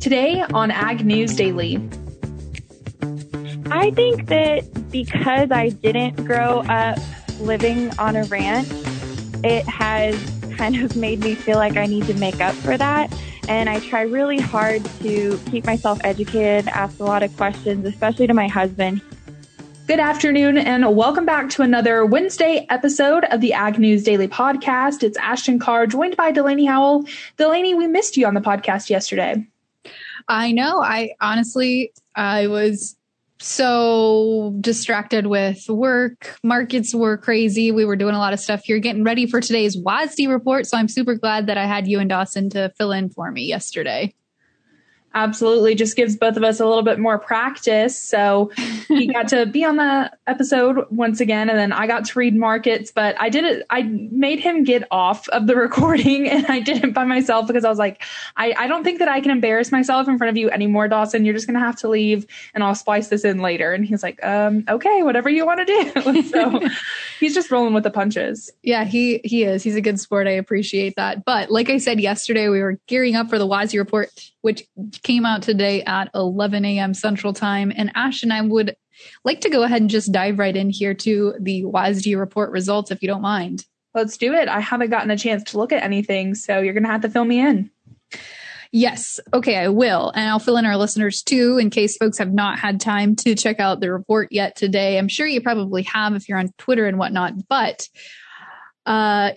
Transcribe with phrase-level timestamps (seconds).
[0.00, 1.76] Today on Ag News Daily.
[3.70, 6.98] I think that because I didn't grow up
[7.38, 8.66] living on a ranch,
[9.44, 10.16] it has
[10.56, 13.14] kind of made me feel like I need to make up for that.
[13.46, 18.26] And I try really hard to keep myself educated, ask a lot of questions, especially
[18.26, 19.02] to my husband.
[19.86, 25.02] Good afternoon, and welcome back to another Wednesday episode of the Ag News Daily Podcast.
[25.02, 27.04] It's Ashton Carr, joined by Delaney Howell.
[27.36, 29.46] Delaney, we missed you on the podcast yesterday.
[30.30, 30.80] I know.
[30.80, 32.96] I honestly, I was
[33.40, 36.38] so distracted with work.
[36.44, 37.72] Markets were crazy.
[37.72, 40.68] We were doing a lot of stuff here, getting ready for today's WASDE report.
[40.68, 43.42] So I'm super glad that I had you and Dawson to fill in for me
[43.42, 44.14] yesterday.
[45.12, 45.74] Absolutely.
[45.74, 48.00] Just gives both of us a little bit more practice.
[48.00, 48.52] So
[48.86, 51.50] he got to be on the episode once again.
[51.50, 53.66] And then I got to read markets, but I did it.
[53.70, 57.64] I made him get off of the recording and I did it by myself because
[57.64, 58.02] I was like,
[58.36, 61.24] I, I don't think that I can embarrass myself in front of you anymore, Dawson.
[61.24, 63.72] You're just going to have to leave and I'll splice this in later.
[63.72, 66.22] And he's like, um, okay, whatever you want to do.
[66.30, 66.60] so
[67.18, 68.50] he's just rolling with the punches.
[68.62, 69.64] Yeah, he, he is.
[69.64, 70.28] He's a good sport.
[70.28, 71.24] I appreciate that.
[71.24, 74.10] But like I said yesterday, we were gearing up for the WASDE report
[74.42, 74.64] which
[75.02, 76.94] came out today at 11 a.m.
[76.94, 77.72] Central Time.
[77.74, 78.76] And Ash and I would
[79.24, 82.90] like to go ahead and just dive right in here to the WASDE report results,
[82.90, 83.64] if you don't mind.
[83.94, 84.48] Let's do it.
[84.48, 87.10] I haven't gotten a chance to look at anything, so you're going to have to
[87.10, 87.70] fill me in.
[88.72, 89.18] Yes.
[89.34, 90.12] Okay, I will.
[90.14, 93.34] And I'll fill in our listeners too, in case folks have not had time to
[93.34, 94.96] check out the report yet today.
[94.96, 97.88] I'm sure you probably have if you're on Twitter and whatnot, but
[98.86, 99.32] uh,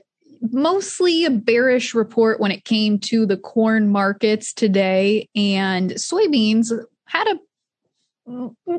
[0.51, 6.71] mostly a bearish report when it came to the corn markets today and soybeans
[7.05, 7.39] had a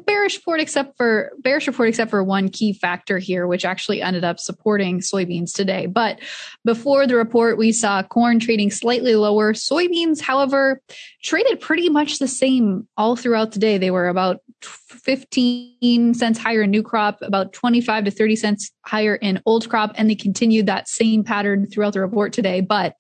[0.07, 4.25] bearish report except for bearish report except for one key factor here which actually ended
[4.25, 5.85] up supporting soybeans today.
[5.87, 6.21] But
[6.65, 9.53] before the report we saw corn trading slightly lower.
[9.53, 10.81] Soybeans however
[11.23, 13.77] traded pretty much the same all throughout the day.
[13.77, 19.17] They were about 15 cents higher in new crop, about 25 to 30 cents higher
[19.17, 22.61] in old crop, and they continued that same pattern throughout the report today.
[22.61, 22.97] But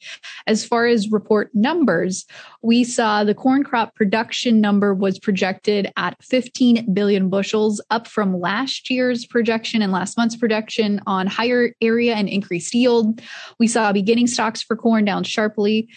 [0.47, 2.27] as far as report numbers,
[2.63, 8.39] we saw the corn crop production number was projected at 15 billion bushels, up from
[8.39, 13.21] last year's projection and last month's projection on higher area and increased yield.
[13.59, 15.89] We saw beginning stocks for corn down sharply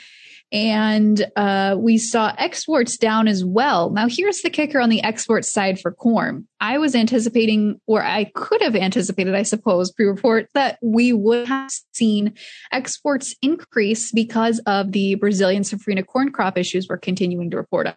[0.51, 3.89] and uh, we saw exports down as well.
[3.89, 6.47] Now, here's the kicker on the export side for corn.
[6.61, 11.47] I was anticipating, or I could have anticipated, I suppose, pre report that we would
[11.47, 12.33] have seen
[12.71, 17.89] exports increase because of the Brazilian safrinha corn crop issues we're continuing to report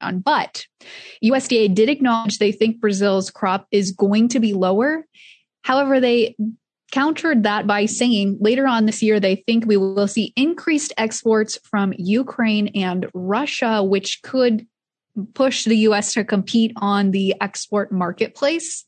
[0.00, 0.20] on.
[0.20, 0.64] But
[1.22, 5.04] USDA did acknowledge they think Brazil's crop is going to be lower.
[5.62, 6.36] However, they
[6.90, 11.58] countered that by saying later on this year, they think we will see increased exports
[11.64, 14.66] from Ukraine and Russia, which could
[15.34, 18.84] push the US to compete on the export marketplace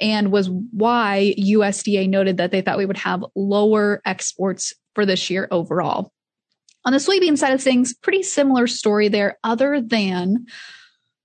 [0.00, 5.28] and was why USDA noted that they thought we would have lower exports for this
[5.28, 6.12] year overall.
[6.86, 10.46] On the soybean side of things, pretty similar story there, other than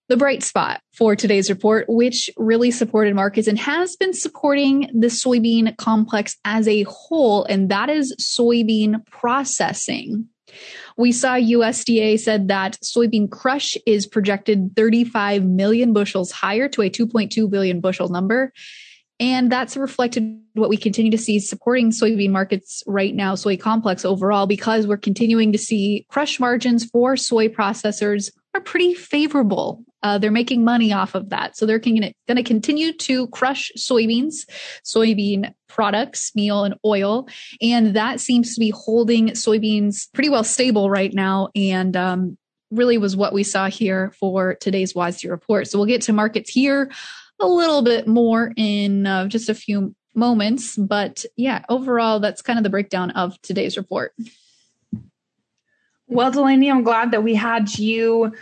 [0.09, 5.07] the bright spot for today's report, which really supported markets and has been supporting the
[5.07, 10.27] soybean complex as a whole, and that is soybean processing.
[10.97, 16.89] We saw USDA said that soybean crush is projected 35 million bushels higher to a
[16.89, 18.51] 2.2 billion bushel number.
[19.19, 24.05] And that's reflected what we continue to see supporting soybean markets right now, soy complex
[24.05, 30.17] overall, because we're continuing to see crush margins for soy processors are pretty favorable uh,
[30.17, 31.57] they're making money off of that.
[31.57, 34.47] So they're going to continue to crush soybeans,
[34.83, 37.27] soybean products, meal and oil.
[37.61, 41.49] And that seems to be holding soybeans pretty well stable right now.
[41.55, 42.37] And, um,
[42.71, 45.67] really was what we saw here for today's WASDE report.
[45.67, 46.91] So we'll get to markets here
[47.39, 50.75] a little bit more in uh, just a few moments.
[50.75, 54.13] But yeah, overall, that's kind of the breakdown of today's report.
[56.07, 58.33] Well, Delaney, I'm glad that we had you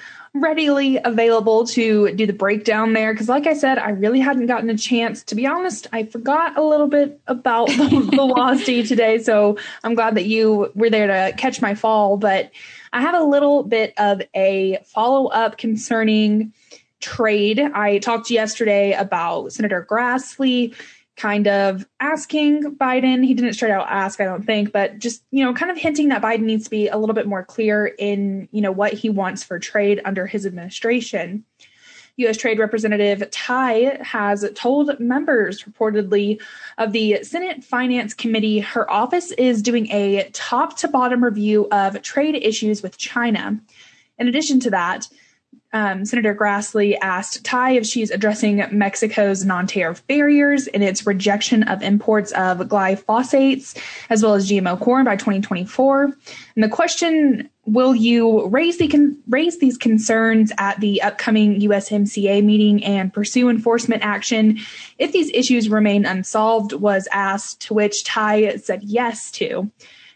[0.42, 3.14] readily available to do the breakdown there.
[3.14, 5.24] Because like i said i really hadn't gotten a chance.
[5.24, 7.74] To be honest i forgot a little bit about the,
[8.12, 12.18] the WASDE today so i'm glad that you were there to catch my fall.
[12.18, 12.52] But
[12.94, 16.54] i have a little bit of a follow-up concerning
[17.00, 17.60] trade.
[17.60, 20.76] I talked yesterday about senator grassley
[21.18, 23.26] kind of asking Biden.
[23.26, 26.10] He didn't straight out ask, I don't think, but just, you know, kind of hinting
[26.10, 29.10] that Biden needs to be a little bit more clear in, you know, what he
[29.10, 31.44] wants for trade under his administration.
[32.18, 32.38] U.S.
[32.38, 36.42] Trade Representative Tai has told members reportedly
[36.78, 42.02] of the Senate Finance Committee her office is doing a top to bottom review of
[42.02, 43.60] trade issues with China.
[44.18, 45.08] In addition to that,
[45.74, 51.64] um, Senator Grassley asked Tai if she's addressing Mexico's non tariff barriers and its rejection
[51.64, 53.78] of imports of glyphosates
[54.10, 56.04] as well as GMO corn by 2024.
[56.56, 62.42] And the question will you raise, the con- raise these concerns at the upcoming USMCA
[62.44, 64.60] meeting and pursue enforcement action
[64.98, 66.74] if these issues remain unsolved?
[66.74, 69.70] was asked, to which Tai said yes to.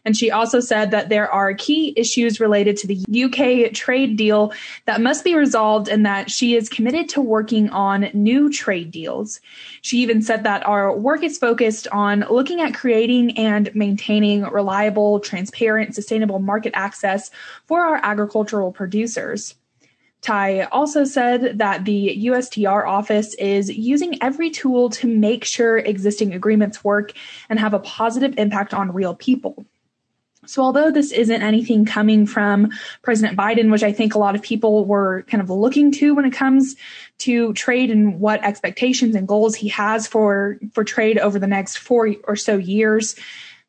[0.06, 4.54] And she also said that there are key issues related to the UK trade deal
[4.86, 9.40] that must be resolved and that she is committed to working on new trade deals.
[9.82, 15.20] She even said that our work is focused on looking at creating and maintaining reliable,
[15.20, 17.30] transparent, sustainable market access
[17.68, 19.56] for our agricultural producers.
[20.22, 26.34] Tai also said that the USTR office is using every tool to make sure existing
[26.34, 27.14] agreements work
[27.50, 29.66] and have a positive impact on real people.
[30.52, 32.72] So, although this isn't anything coming from
[33.04, 36.26] President Biden, which I think a lot of people were kind of looking to when
[36.26, 36.76] it comes
[37.20, 41.78] to trade and what expectations and goals he has for for trade over the next
[41.78, 43.16] four or so years,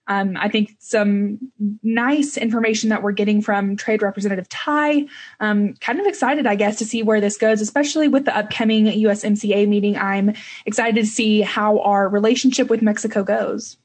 [0.09, 1.39] um, I think some
[1.85, 5.07] nice information that we're getting from Trade Representative Tai.
[5.39, 8.87] Um, kind of excited, I guess, to see where this goes, especially with the upcoming
[8.87, 9.97] USMCA meeting.
[9.97, 10.35] I'm
[10.67, 13.77] excited to see how our relationship with Mexico goes.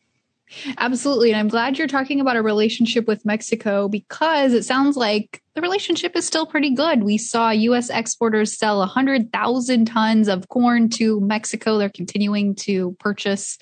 [0.78, 1.32] Absolutely.
[1.32, 5.62] And I'm glad you're talking about a relationship with Mexico because it sounds like the
[5.62, 7.04] relationship is still pretty good.
[7.04, 11.78] We saw US exporters sell 100,000 tons of corn to Mexico.
[11.78, 13.58] They're continuing to purchase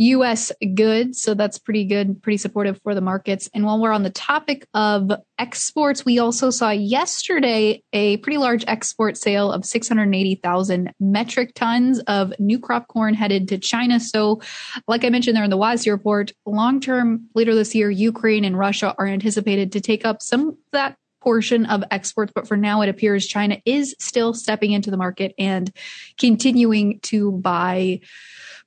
[0.00, 1.20] US goods.
[1.20, 3.50] So that's pretty good, pretty supportive for the markets.
[3.52, 8.64] And while we're on the topic of exports, we also saw yesterday a pretty large
[8.66, 14.00] export sale of 680,000 metric tons of new crop corn headed to China.
[14.00, 14.40] So,
[14.88, 18.58] like I mentioned there in the WASDE report, long term later this year, Ukraine and
[18.58, 22.80] Russia are anticipated to take up some of that portion of exports, but for now
[22.80, 25.70] it appears China is still stepping into the market and
[26.18, 28.00] continuing to buy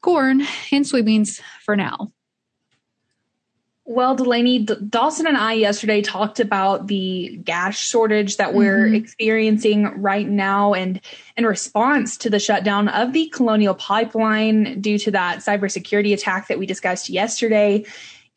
[0.04, 0.42] corn
[0.72, 2.12] and soybeans for now.
[3.86, 8.96] Well, Delaney, D- Dawson and I yesterday talked about the gas shortage that we're mm-hmm.
[8.96, 11.02] experiencing right now and
[11.36, 16.60] in response to the shutdown of the Colonial Pipeline due to that cybersecurity attack that
[16.60, 17.84] we discussed yesterday.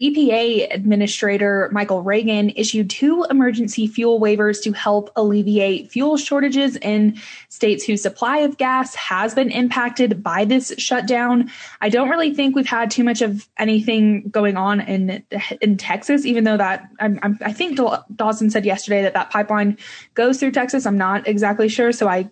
[0.02, 7.18] EPA Administrator Michael Regan issued two emergency fuel waivers to help alleviate fuel shortages in
[7.48, 11.50] states whose supply of gas has been impacted by this shutdown.
[11.80, 15.24] I don't really think we've had too much of anything going on in
[15.62, 17.78] in Texas, even though that I'm, I'm, i think
[18.14, 19.78] Dawson said yesterday that that pipeline
[20.12, 20.84] goes through Texas.
[20.84, 22.28] I'm not exactly sure, so I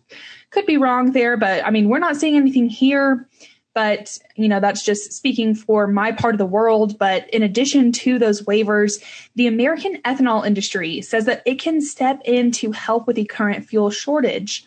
[0.50, 1.38] could be wrong there.
[1.38, 3.26] But I mean, we're not seeing anything here
[3.74, 6.98] but you know that's just speaking for my part of the world.
[6.98, 9.02] But in addition to those waivers
[9.34, 13.64] the american ethanol industry says that it can step in to help with the current
[13.66, 14.66] fuel shortage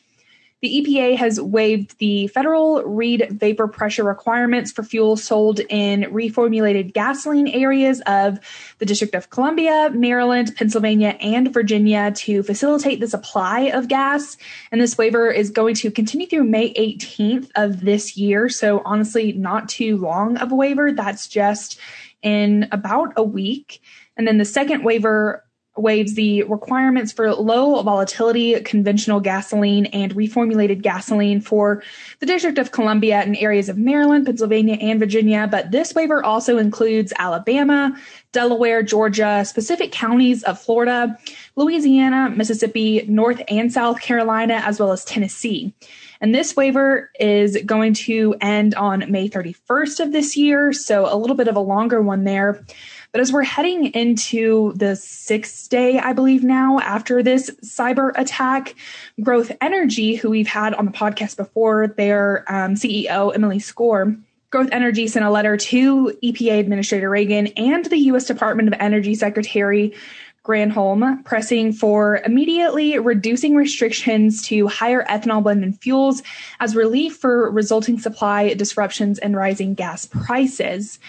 [0.62, 6.94] the EPA has waived the federal Reid vapor pressure requirements for fuel sold in reformulated
[6.94, 8.39] gasoline areas of
[8.80, 14.36] the District of Columbia, Maryland, Pennsylvania, and Virginia to facilitate the supply of gas.
[14.71, 18.50] And this waiver is going to continue through May 18th of this year.
[18.50, 20.92] So, honestly, not too long of a waiver.
[20.92, 21.80] That's just
[22.24, 23.80] in about a week.
[24.18, 25.44] And then the second waiver
[25.77, 31.84] waives the requirements for low volatility conventional gasoline and reformulated gasoline for
[32.19, 35.48] the District of Columbia and areas of Maryland, Pennsylvania, and Virginia.
[35.50, 37.98] But this waiver also includes Alabama,
[38.31, 41.17] Delaware, Georgia, specific counties of Florida,
[41.55, 45.74] Louisiana, Mississippi, North and South Carolina, as well as Tennessee.
[46.22, 50.74] And this waiver is going to end on May 31st of this year.
[50.74, 52.63] So a little bit of a longer one there.
[53.12, 58.76] But as we're heading into the sixth day, I believe now, after this cyber attack,
[59.22, 64.70] Growth Energy, who we've had on the podcast before, their um, CEO, Emily Skor, Growth
[64.72, 68.26] Energy sent a letter to EPA Administrator Regan and the U.S.
[68.26, 69.94] Department of Energy Secretary
[70.48, 76.24] Granholm pressing for immediately reducing restrictions to higher ethanol blended fuels
[76.62, 81.00] as relief for resulting supply disruptions and rising gas prices.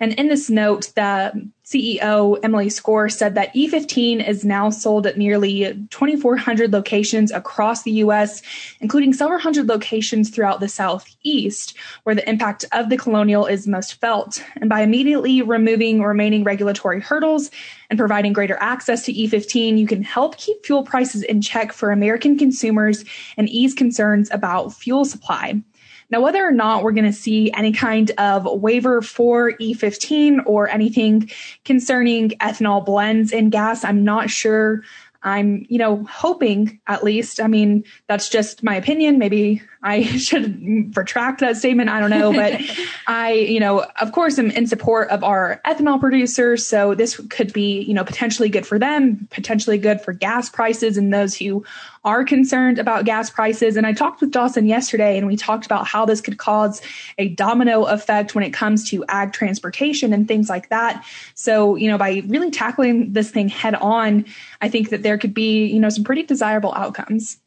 [0.00, 5.16] And in this note, the CEO Emily Skor said that E15 is now sold at
[5.16, 8.42] nearly 2,400 locations across the U.S.,
[8.80, 13.94] including several hundred locations throughout the Southeast, where the impact of the colonial is most
[13.94, 14.44] felt.
[14.56, 17.50] And by immediately removing remaining regulatory hurdles
[17.88, 21.90] and providing greater access to E15, you can help keep fuel prices in check for
[21.90, 23.04] American consumers
[23.38, 25.62] and ease concerns about fuel supply.
[26.10, 30.68] Now, whether or not we're going to see any kind of waiver for E15 or
[30.68, 31.30] anything
[31.64, 34.82] concerning ethanol blends in gas, I'm not sure.
[35.24, 39.18] I'm, you know, hoping at least, I mean, that's just my opinion.
[39.18, 41.88] Maybe I should retract that statement.
[41.88, 42.60] I don't know, but
[43.06, 46.66] I, you know, of course, I'm in support of our ethanol producers.
[46.66, 50.98] So this could be, you know, potentially good for them, potentially good for gas prices
[50.98, 51.64] and those who
[52.04, 53.76] are concerned about gas prices.
[53.76, 56.82] And I talked with Dawson yesterday and we talked about how this could cause
[57.18, 61.04] a domino effect when it comes to ag transportation and things like that.
[61.34, 64.26] So, you know, by really tackling this thing head on,
[64.60, 67.38] I think that there could be, you know, some pretty desirable outcomes.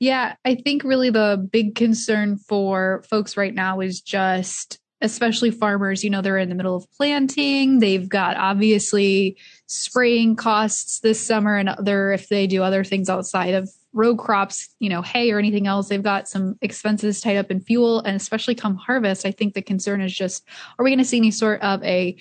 [0.00, 6.02] Yeah, I think really the big concern for folks right now is just especially farmers,
[6.02, 7.78] you know, they're in the middle of planting.
[7.78, 9.36] They've got obviously
[9.68, 14.74] spraying costs this summer and other, if they do other things outside of row crops,
[14.78, 18.00] you know, hay or anything else, they've got some expenses tied up in fuel.
[18.00, 20.46] And especially come harvest, I think the concern is just,
[20.78, 22.16] are we going to see any sort of a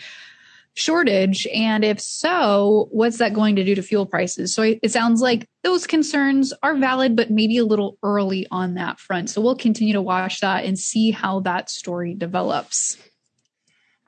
[0.74, 1.48] shortage?
[1.48, 4.54] And if so, what's that going to do to fuel prices?
[4.54, 9.00] So it sounds like those concerns are valid, but maybe a little early on that
[9.00, 9.30] front.
[9.30, 12.98] So we'll continue to watch that and see how that story develops.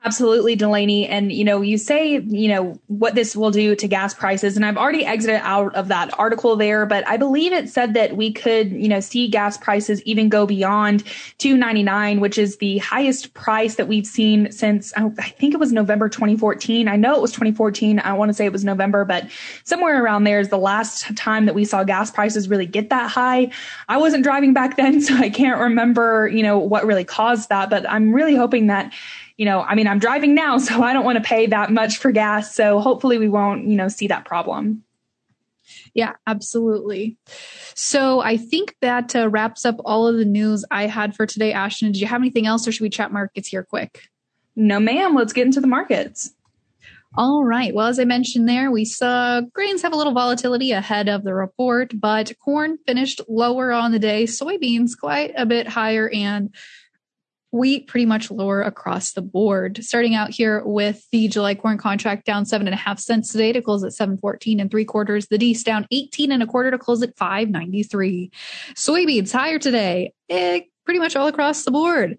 [0.02, 1.06] Absolutely, Delaney.
[1.06, 4.56] And, you know, you say, you know, what this will do to gas prices.
[4.56, 8.16] And I've already exited out of that article there, but I believe it said that
[8.16, 11.04] we could, you know, see gas prices even go beyond
[11.36, 15.70] 299, which is the highest price that we've seen since, oh, I think it was
[15.70, 16.88] November 2014.
[16.88, 18.00] I know it was 2014.
[18.00, 19.28] I want to say it was November, but
[19.64, 23.10] somewhere around there is the last time that we saw gas prices really get that
[23.10, 23.50] high.
[23.90, 27.68] I wasn't driving back then, so I can't remember, you know, what really caused that,
[27.68, 28.94] but I'm really hoping that
[29.40, 31.96] you know, I mean, I'm driving now, so I don't want to pay that much
[31.96, 32.54] for gas.
[32.54, 34.84] So hopefully we won't, you know, see that problem.
[35.94, 37.16] Yeah, absolutely.
[37.74, 41.54] So I think that uh, wraps up all of the news I had for today.
[41.54, 44.10] Ashton, did you have anything else or should we chat markets here quick?
[44.56, 45.14] No, ma'am.
[45.14, 46.34] Let's get into the markets.
[47.16, 47.74] All right.
[47.74, 51.34] Well, as I mentioned there, we saw grains have a little volatility ahead of the
[51.34, 56.54] report, but corn finished lower on the day, soybeans quite a bit higher, and
[57.52, 59.82] wheat pretty much lower across the board.
[59.82, 63.52] Starting out here with the July corn contract down seven and a half cents today
[63.52, 65.26] to close at 714 and three quarters.
[65.26, 68.30] The D's down 18 and a quarter to close at 593.
[68.74, 72.18] Soybeans higher today, eh, pretty much all across the board.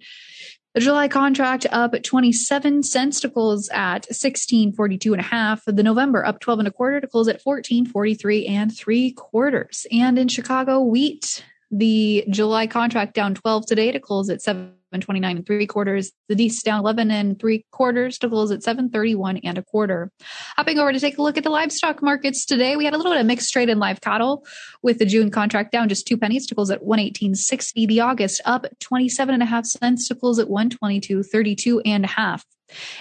[0.74, 5.64] The July contract up 27 cents to close at 1642 and a half.
[5.66, 9.86] The November up 12 and a quarter to close at 1443 and three quarters.
[9.92, 15.38] And in Chicago, wheat, the July contract down 12 today to close at 7 729
[15.38, 16.12] and three quarters.
[16.28, 20.12] The D's down 11 and three quarters to close at 731 and a quarter.
[20.58, 23.14] Hopping over to take a look at the livestock markets today, we had a little
[23.14, 24.46] bit of mixed trade in live cattle
[24.84, 27.88] with the June contract down just two pennies to close at 118.60.
[27.88, 32.46] The August up 27 and a half cents to close at 122.32 and a half.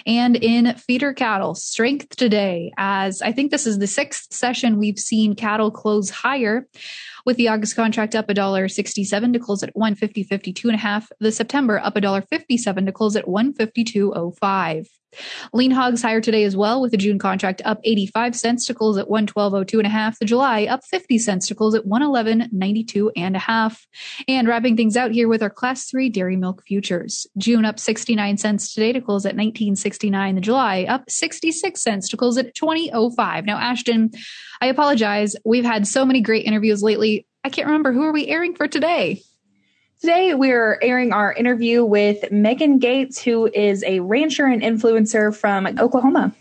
[0.05, 4.99] And in feeder cattle, strength today, as I think this is the sixth session we've
[4.99, 6.67] seen cattle close higher
[7.25, 11.09] with the August contract up $1.67 to close at 150.52 and a half.
[11.19, 14.87] The September up $1.57 to close at 152.05.
[15.53, 18.97] Lean hogs higher today as well, with the June contract up 85 cents to close
[18.97, 20.17] at 112.02 and a half.
[20.19, 23.85] The July up 50 cents to close at 111.92 and a half.
[24.27, 27.27] And wrapping things out here with our class three dairy milk futures.
[27.37, 30.35] June up 69 cents today to close at 19.69.
[30.35, 33.45] The July up 66 cents to close at 20.05.
[33.45, 34.11] Now, Ashton,
[34.61, 35.35] I apologize.
[35.43, 37.20] We've had so many great interviews lately.
[37.43, 39.23] I can't remember who are we airing for today.
[39.99, 45.67] Today, we're airing our interview with Megan Gates, who is a rancher and influencer from
[45.79, 46.35] Oklahoma.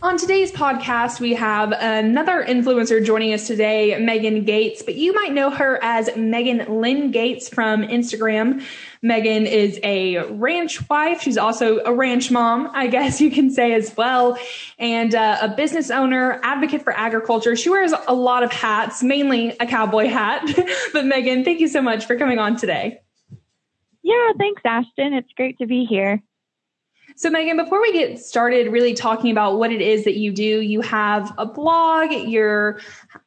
[0.00, 5.34] On today's podcast, we have another influencer joining us today, Megan Gates, but you might
[5.34, 8.64] know her as Megan Lynn Gates from Instagram.
[9.02, 11.22] Megan is a ranch wife.
[11.22, 14.38] She's also a ranch mom, I guess you can say as well,
[14.78, 17.56] and uh, a business owner, advocate for agriculture.
[17.56, 20.48] She wears a lot of hats, mainly a cowboy hat.
[20.92, 23.00] but Megan, thank you so much for coming on today.
[24.02, 25.12] Yeah, thanks, Ashton.
[25.12, 26.22] It's great to be here.
[27.18, 30.60] So, Megan, before we get started really talking about what it is that you do,
[30.60, 32.78] you have a blog, you're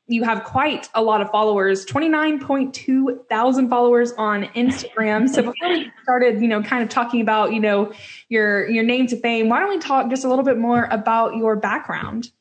[0.08, 5.28] you have quite a lot of followers 29.2 thousand followers on instagram.
[5.28, 7.92] So before we started you know kind of talking about you know
[8.30, 11.36] your your name to fame why don't we talk just a little bit more about
[11.36, 12.32] your background?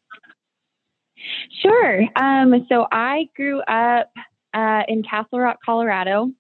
[1.63, 2.05] Sure.
[2.15, 4.13] Um, so i grew up
[4.55, 6.31] uh, in castle rock colorado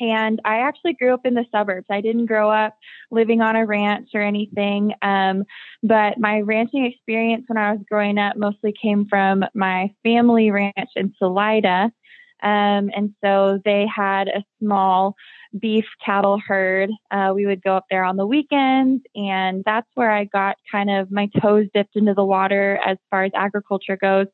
[0.00, 1.86] and I actually grew up in the suburbs.
[1.90, 2.76] I didn't grow up
[3.10, 4.92] living on a ranch or anything.
[5.02, 5.44] Um,
[5.82, 10.90] but my ranching experience when I was growing up mostly came from my family ranch
[10.96, 11.90] in Salida.
[12.42, 15.16] Um, and so they had a small
[15.58, 16.90] beef cattle herd.
[17.10, 20.90] Uh, we would go up there on the weekends, and that's where I got kind
[20.90, 24.26] of my toes dipped into the water as far as agriculture goes.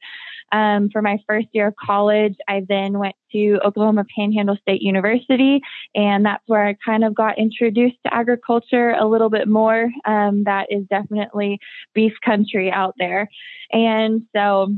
[0.53, 5.61] Um, for my first year of college, I then went to Oklahoma Panhandle State University,
[5.95, 9.91] and that's where I kind of got introduced to agriculture a little bit more.
[10.05, 11.59] Um, that is definitely
[11.95, 13.29] beef country out there.
[13.73, 14.75] And so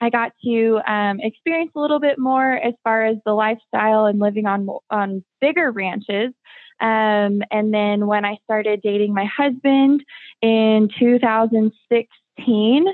[0.00, 4.18] I got to um, experience a little bit more as far as the lifestyle and
[4.18, 6.32] living on on bigger ranches.
[6.80, 10.04] Um, and then when I started dating my husband
[10.42, 12.86] in 2016,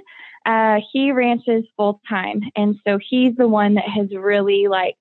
[0.50, 4.96] uh, he ranches full time, and so he's the one that has really like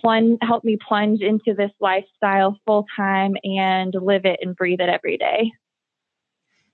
[0.00, 4.88] plunge helped me plunge into this lifestyle full time and live it and breathe it
[4.88, 5.50] every day.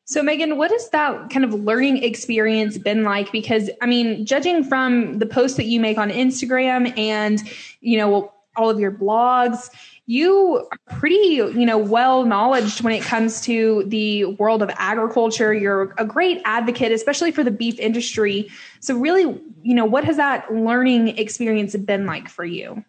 [0.05, 3.31] So, Megan, what has that kind of learning experience been like?
[3.31, 7.43] Because, I mean, judging from the posts that you make on Instagram and,
[7.83, 9.71] you know, all of your blogs,
[10.07, 15.55] you are pretty, you know, well knowledged when it comes to the world of agriculture.
[15.55, 18.50] You're a great advocate, especially for the beef industry.
[18.81, 22.85] So, really, you know, what has that learning experience been like for you?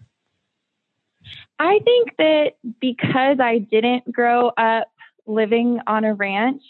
[1.59, 4.87] I think that because I didn't grow up
[5.27, 6.63] living on a ranch,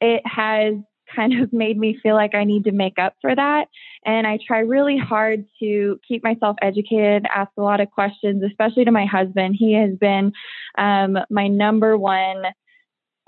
[0.00, 0.74] it has
[1.14, 3.68] kind of made me feel like I need to make up for that.
[4.04, 8.84] And I try really hard to keep myself educated, ask a lot of questions, especially
[8.84, 9.56] to my husband.
[9.58, 10.32] He has been
[10.76, 12.44] um, my number one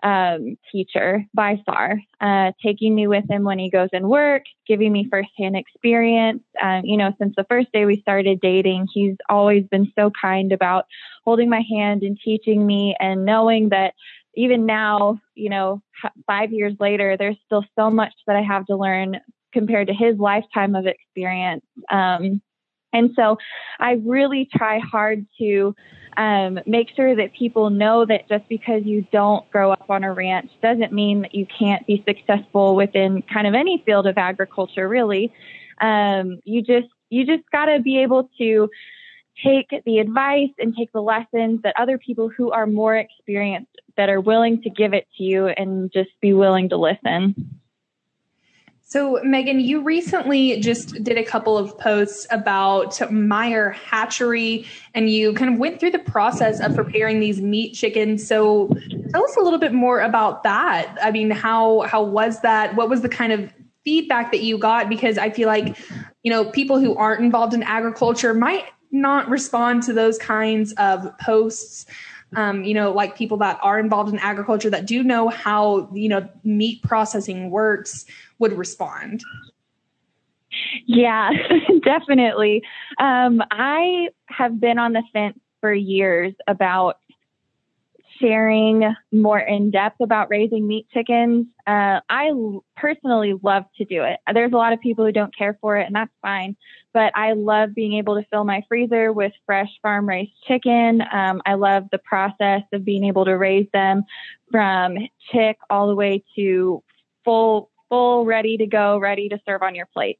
[0.02, 4.92] um, teacher by far, uh, taking me with him when he goes and work, giving
[4.92, 6.42] me firsthand experience.
[6.62, 10.52] Um, you know, since the first day we started dating, he's always been so kind
[10.52, 10.86] about
[11.24, 13.94] holding my hand and teaching me and knowing that
[14.34, 15.82] even now, you know,
[16.26, 19.20] five years later, there's still so much that I have to learn
[19.52, 21.64] compared to his lifetime of experience.
[21.90, 22.40] Um,
[22.92, 23.38] and so
[23.78, 25.74] I really try hard to
[26.16, 30.12] um, make sure that people know that just because you don't grow up on a
[30.12, 34.88] ranch doesn't mean that you can't be successful within kind of any field of agriculture,
[34.88, 35.32] really.
[35.80, 38.68] Um, you just, you just got to be able to
[39.42, 44.08] take the advice and take the lessons that other people who are more experienced that
[44.08, 47.60] are willing to give it to you and just be willing to listen.
[48.82, 55.34] So, Megan, you recently just did a couple of posts about Meyer Hatchery, and you
[55.34, 58.26] kind of went through the process of preparing these meat chickens.
[58.26, 58.74] So,
[59.10, 60.96] tell us a little bit more about that.
[61.02, 62.74] I mean, how how was that?
[62.76, 63.52] What was the kind of
[63.84, 64.88] feedback that you got?
[64.88, 65.76] Because I feel like,
[66.22, 71.06] you know, people who aren't involved in agriculture might not respond to those kinds of
[71.18, 71.84] posts.
[72.36, 76.08] Um, you know, like people that are involved in agriculture that do know how, you
[76.08, 78.04] know, meat processing works
[78.38, 79.24] would respond.
[80.86, 81.30] Yeah,
[81.84, 82.62] definitely.
[82.98, 86.98] Um, I have been on the fence for years about
[88.20, 91.46] sharing more in depth about raising meat chickens.
[91.66, 92.30] Uh, I
[92.76, 94.20] personally love to do it.
[94.32, 96.56] There's a lot of people who don't care for it, and that's fine.
[96.92, 101.02] But I love being able to fill my freezer with fresh farm raised chicken.
[101.12, 104.04] Um, I love the process of being able to raise them
[104.50, 104.96] from
[105.32, 106.82] chick all the way to
[107.24, 110.18] full, full, ready to go, ready to serve on your plate.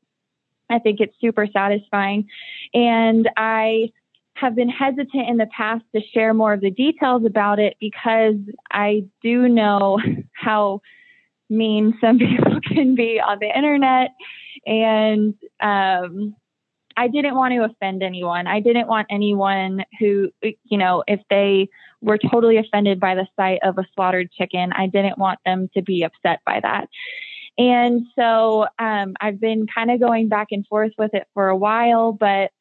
[0.70, 2.28] I think it's super satisfying.
[2.72, 3.90] And I
[4.34, 8.36] have been hesitant in the past to share more of the details about it because
[8.70, 9.98] I do know
[10.32, 10.80] how
[11.48, 14.10] mean some people can be on the internet.
[14.66, 16.36] And um,
[16.96, 18.46] I didn't want to offend anyone.
[18.46, 21.68] I didn't want anyone who, you know, if they
[22.00, 25.82] were totally offended by the sight of a slaughtered chicken, I didn't want them to
[25.82, 26.88] be upset by that.
[27.58, 31.56] And so um, I've been kind of going back and forth with it for a
[31.56, 32.52] while, but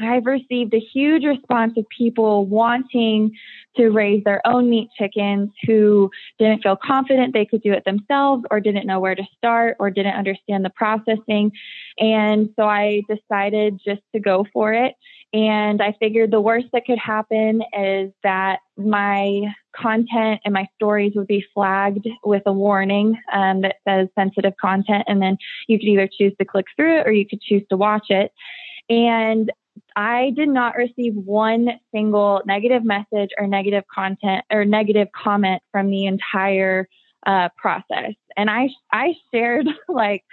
[0.00, 3.32] I've received a huge response of people wanting
[3.76, 8.44] to raise their own meat chickens who didn't feel confident they could do it themselves
[8.50, 11.50] or didn't know where to start or didn't understand the processing.
[11.98, 14.94] And so I decided just to go for it.
[15.32, 19.42] And I figured the worst that could happen is that my
[19.76, 25.04] content and my stories would be flagged with a warning um, that says sensitive content.
[25.06, 27.76] And then you could either choose to click through it or you could choose to
[27.76, 28.32] watch it.
[28.88, 29.52] And
[29.96, 35.90] I did not receive one single negative message or negative content or negative comment from
[35.90, 36.88] the entire
[37.26, 38.14] uh, process.
[38.36, 40.24] And I I shared like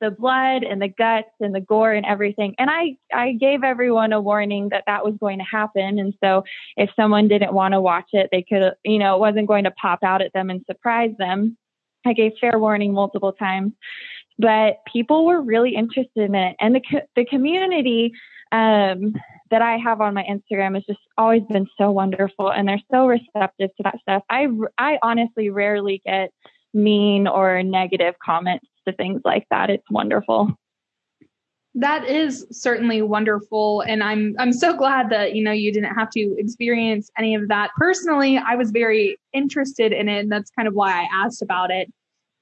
[0.00, 2.54] the blood and the guts and the gore and everything.
[2.58, 5.98] And I I gave everyone a warning that that was going to happen.
[5.98, 6.44] And so
[6.76, 9.70] if someone didn't want to watch it, they could you know it wasn't going to
[9.70, 11.56] pop out at them and surprise them.
[12.04, 13.72] I gave fair warning multiple times,
[14.38, 16.82] but people were really interested in it, and the
[17.14, 18.12] the community
[18.52, 19.14] um,
[19.50, 23.06] that I have on my Instagram has just always been so wonderful and they're so
[23.06, 24.22] receptive to that stuff.
[24.30, 26.30] I, I honestly rarely get
[26.74, 29.70] mean or negative comments to things like that.
[29.70, 30.50] It's wonderful.
[31.74, 36.10] That is certainly wonderful and I'm I'm so glad that you know you didn't have
[36.10, 37.70] to experience any of that.
[37.78, 41.70] Personally, I was very interested in it and that's kind of why I asked about
[41.70, 41.90] it.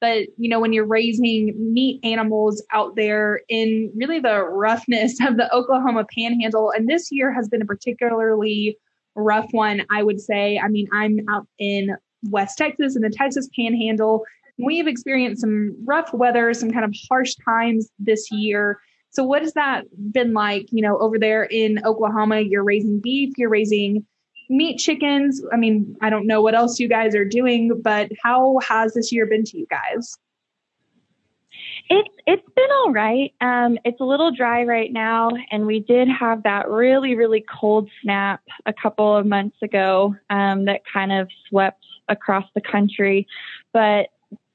[0.00, 5.36] But you know when you're raising meat animals out there in really the roughness of
[5.36, 8.78] the Oklahoma panhandle and this year has been a particularly
[9.14, 10.58] rough one, I would say.
[10.58, 14.24] I mean, I'm out in West Texas in the Texas panhandle.
[14.58, 18.78] We've experienced some rough weather, some kind of harsh times this year
[19.10, 22.40] so what has that been like, you know, over there in Oklahoma?
[22.40, 24.06] You're raising beef, you're raising
[24.50, 25.42] meat chickens.
[25.52, 29.12] I mean, I don't know what else you guys are doing, but how has this
[29.12, 30.18] year been to you guys?
[31.88, 33.32] It's it's been all right.
[33.40, 37.88] Um, it's a little dry right now, and we did have that really really cold
[38.02, 43.26] snap a couple of months ago um, that kind of swept across the country.
[43.72, 44.08] But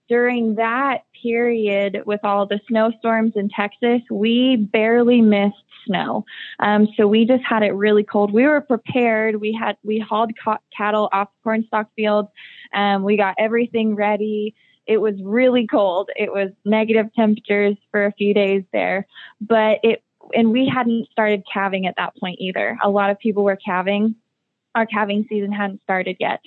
[0.08, 6.26] during that period with all the snowstorms in Texas, we barely missed snow.
[6.60, 8.34] Um, so we just had it really cold.
[8.34, 9.40] We were prepared.
[9.40, 12.30] We had we hauled ca- cattle off corn cornstalk fields.
[12.74, 14.56] Um, we got everything ready.
[14.88, 16.10] It was really cold.
[16.16, 19.08] It was negative temperatures for a few days there,
[19.42, 22.78] but it and we hadn't started calving at that point either.
[22.84, 24.16] A lot of people were calving.
[24.74, 26.42] Our calving season hadn't started yet.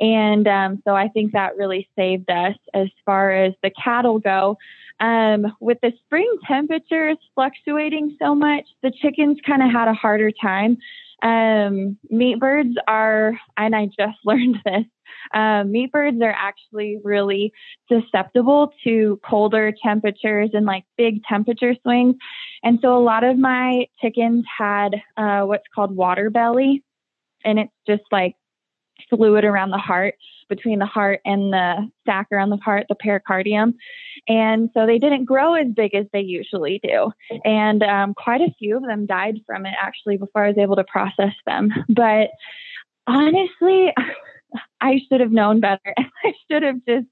[0.00, 4.58] And um, so I think that really saved us as far as the cattle go.
[5.02, 10.30] Um, with the spring temperatures fluctuating so much, the chickens kind of had a harder
[10.30, 10.78] time.
[11.24, 14.84] Um, meat birds are, and I just learned this,
[15.34, 17.52] um, meat birds are actually really
[17.90, 22.14] susceptible to colder temperatures and like big temperature swings.
[22.62, 26.84] And so a lot of my chickens had uh, what's called water belly.
[27.44, 28.36] And it's just like
[29.08, 30.14] fluid around the heart,
[30.48, 33.74] between the heart and the sac around the heart, the pericardium.
[34.28, 37.10] And so they didn't grow as big as they usually do.
[37.44, 40.76] And um, quite a few of them died from it actually before I was able
[40.76, 41.70] to process them.
[41.88, 42.30] But
[43.06, 43.92] honestly,
[44.80, 45.94] I should have known better.
[45.96, 47.06] I should have just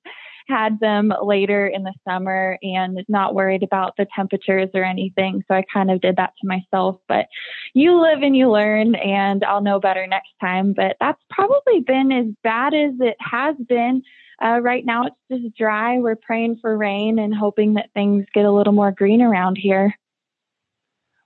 [0.49, 5.43] had them later in the summer and not worried about the temperatures or anything.
[5.49, 7.01] So I kind of did that to myself.
[7.09, 7.27] But
[7.75, 10.73] you live and you learn, and I'll know better next time.
[10.73, 14.03] But that's probably been as bad as it has been.
[14.43, 15.99] Uh, right now, it's just dry.
[15.99, 19.95] We're praying for rain and hoping that things get a little more green around here.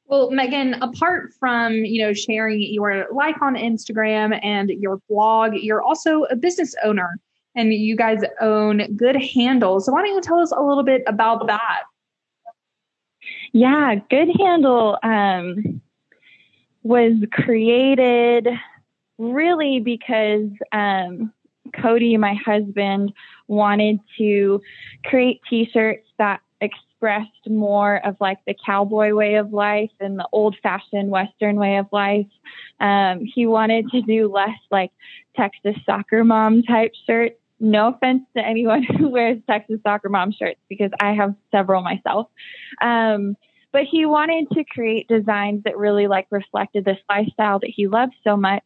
[0.06, 5.80] Well, Megan, apart from, you know, sharing your life on Instagram and your blog, you're
[5.80, 7.18] also a business owner
[7.54, 9.80] and you guys own Good Handle.
[9.80, 11.82] So why don't you tell us a little bit about that?
[13.52, 15.80] Yeah, Good Handle um,
[16.82, 18.48] was created
[19.18, 21.32] really because um,
[21.80, 23.12] Cody, my husband,
[23.46, 24.60] wanted to
[25.04, 31.10] create T-shirts that expressed more of like the cowboy way of life and the old-fashioned
[31.10, 32.26] Western way of life.
[32.80, 34.90] Um, he wanted to do less like
[35.36, 40.60] Texas soccer mom type shirts no offense to anyone who wears Texas soccer mom shirts
[40.68, 42.28] because I have several myself.
[42.80, 43.36] Um,
[43.72, 48.12] but he wanted to create designs that really like reflected this lifestyle that he loves
[48.22, 48.64] so much.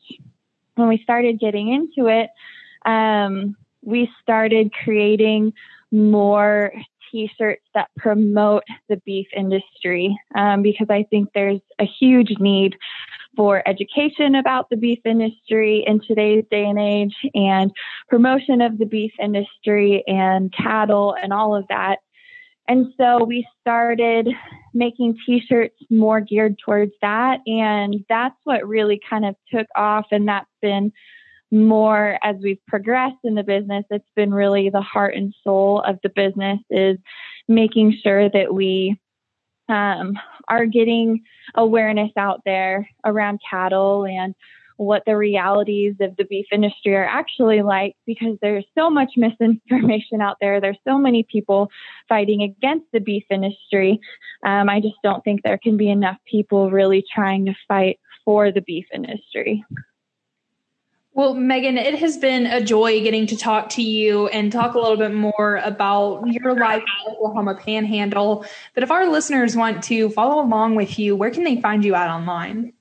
[0.75, 2.29] When we started getting into it,
[2.85, 5.55] um, we started creating
[5.91, 6.73] more
[7.11, 12.77] t-shirts that promote the beef industry um, because I think there's a huge need
[13.39, 17.71] for education about the beef industry in today's day and age and
[18.09, 21.99] promotion of the beef industry and cattle and all of that.
[22.67, 24.29] And so we started
[24.75, 27.39] making t-shirts more geared towards that.
[27.47, 30.07] And that's what really kind of took off.
[30.11, 30.93] And that's been
[31.53, 33.85] more as we've progressed in the business.
[33.89, 36.99] It's been really the heart and soul of the business is
[37.47, 38.99] making sure that we
[39.69, 41.23] um, are getting
[41.55, 44.35] awareness out there around cattle and
[44.79, 50.21] what the realities of the beef industry are actually like because there's so much misinformation
[50.23, 50.61] out there.
[50.61, 51.69] There's so many people
[52.09, 53.99] fighting against the beef industry.
[54.45, 58.53] Um, I just don't think there can be enough people really trying to fight for
[58.53, 59.65] the beef industry.
[61.19, 64.79] Well, Megan, it has been a joy getting to talk to you and talk a
[64.79, 68.47] little bit more about your life in Oklahoma Panhandle.
[68.73, 71.97] But if our listeners want to follow along with you, where can they find you
[71.97, 72.73] at online?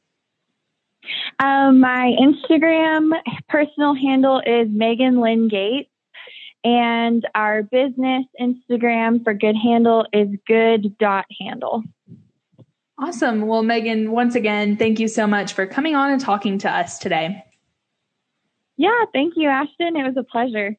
[1.40, 3.10] Um, my Instagram
[3.50, 5.90] personal handle is Megan Lynn Gates,
[6.64, 11.82] and our business Instagram for Good Handle is good dot handle.
[13.00, 13.48] Awesome.
[13.48, 17.00] Well, Megan, once again, thank you so much for coming on and talking to us
[17.00, 17.44] today.
[18.78, 19.96] Yeah, thank you, Ashton.
[19.96, 20.78] It was a pleasure.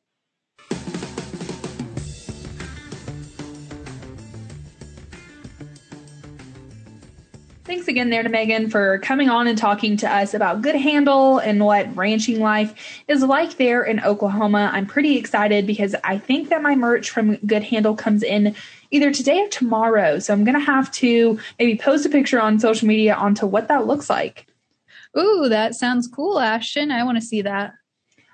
[7.65, 11.39] Thanks again there to Megan for coming on and talking to us about Good Handle
[11.39, 14.71] and what ranching life is like there in Oklahoma.
[14.73, 18.55] I'm pretty excited because I think that my merch from Good Handle comes in
[18.91, 20.19] either today or tomorrow.
[20.19, 23.69] So I'm going to have to maybe post a picture on social media onto what
[23.69, 24.47] that looks like.
[25.19, 26.91] Ooh, that sounds cool, Ashton.
[26.91, 27.75] I want to see that.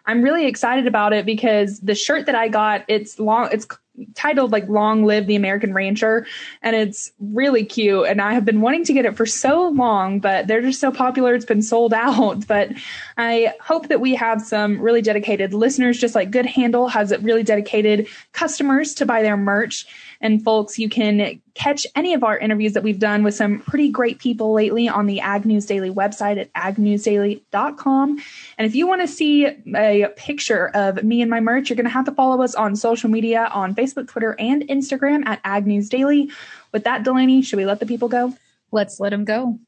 [0.06, 3.66] I'm really excited about it because the shirt that I got, it's long, it's
[4.14, 6.26] titled like Long Live the American Rancher
[6.62, 10.18] and it's really cute and I have been wanting to get it for so long
[10.18, 12.70] but they're just so popular it's been sold out but
[13.16, 17.44] I hope that we have some really dedicated listeners just like Good Handle has really
[17.44, 19.86] dedicated customers to buy their merch
[20.24, 23.90] and folks, you can catch any of our interviews that we've done with some pretty
[23.90, 28.22] great people lately on the Ag News Daily website at agnewsdaily.com.
[28.56, 31.84] And if you want to see a picture of me and my merch, you're going
[31.84, 35.66] to have to follow us on social media on Facebook, Twitter, and Instagram at Ag
[35.66, 36.30] News Daily.
[36.72, 38.32] With that, Delaney, should we let the people go?
[38.72, 39.58] Let's let them go.